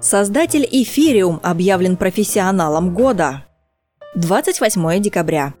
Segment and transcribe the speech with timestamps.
[0.00, 3.46] Создатель Эфириум объявлен профессионалом года.
[4.14, 5.54] 28 декабря.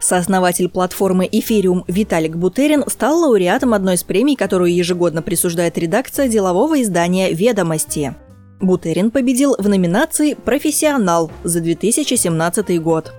[0.00, 6.82] Сооснователь платформы Эфириум Виталик Бутерин стал лауреатом одной из премий, которую ежегодно присуждает редакция делового
[6.82, 8.16] издания «Ведомости».
[8.60, 13.12] Бутерин победил в номинации «Профессионал» за 2017 год.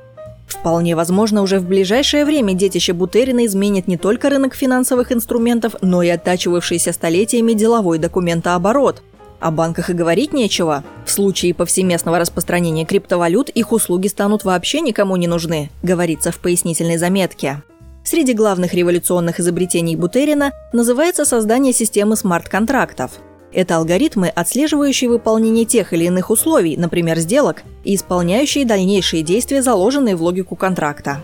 [0.48, 6.04] Вполне возможно, уже в ближайшее время детище Бутерина изменит не только рынок финансовых инструментов, но
[6.04, 9.02] и оттачивавшийся столетиями деловой документооборот–
[9.40, 10.84] о банках и говорить нечего.
[11.06, 16.98] В случае повсеместного распространения криптовалют их услуги станут вообще никому не нужны, говорится в пояснительной
[16.98, 17.62] заметке.
[18.06, 23.14] Среди главных революционных изобретений Бутерина называется создание системы смарт-контрактов.
[23.52, 30.16] Это алгоритмы, отслеживающие выполнение тех или иных условий, например, сделок, и исполняющие дальнейшие действия, заложенные
[30.16, 31.24] в логику контракта.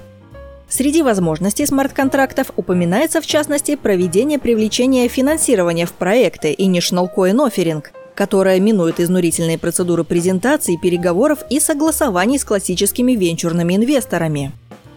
[0.70, 7.84] Среди возможностей смарт-контрактов упоминается в частности проведение привлечения финансирования в проекты и National Coin Offering–
[8.22, 14.52] которая минует изнурительные процедуры презентаций, переговоров и согласований с классическими венчурными инвесторами.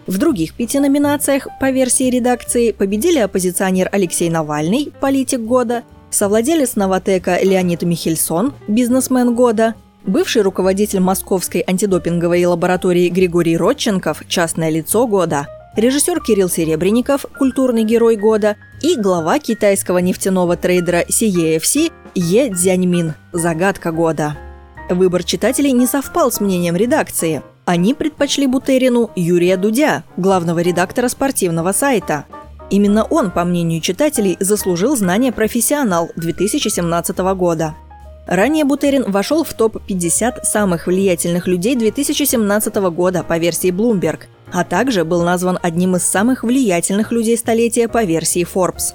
[0.07, 7.39] В других пяти номинациях, по версии редакции, победили оппозиционер Алексей Навальный, политик года, совладелец Новотека
[7.43, 16.21] Леонид Михельсон, бизнесмен года, бывший руководитель Московской антидопинговой лаборатории Григорий Родченков, частное лицо года, режиссер
[16.21, 24.37] Кирилл Серебренников, культурный герой года и глава китайского нефтяного трейдера CEFC Е Дзяньмин– загадка года.
[24.89, 27.43] Выбор читателей не совпал с мнением редакции.
[27.65, 32.27] Они предпочли Бутерину Юрия Дудя, главного редактора спортивного сайта.
[32.71, 37.75] Именно он, по мнению читателей, заслужил знание «Профессионал» 2017 года.
[38.29, 44.21] Ранее Бутерин вошел в топ-50 самых влиятельных людей 2017 года по версии Bloomberg,
[44.53, 48.95] а также был назван одним из самых влиятельных людей столетия по версии Forbes.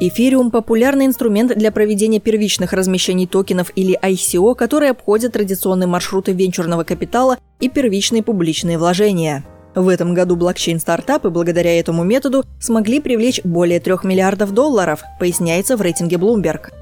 [0.00, 6.82] Эфириум– популярный инструмент для проведения первичных размещений токенов или ICO, которые обходят традиционные маршруты венчурного
[6.82, 9.44] капитала и первичные публичные вложения.
[9.74, 15.82] В этом году блокчейн-стартапы благодаря этому методу смогли привлечь более 3 миллиардов долларов, поясняется в
[15.82, 16.72] рейтинге Bloomberg.